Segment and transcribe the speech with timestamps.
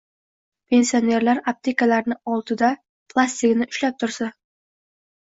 [0.73, 2.69] Pensionerlar aptekalarni oldida
[3.13, 4.31] plastigini ushlab tursa...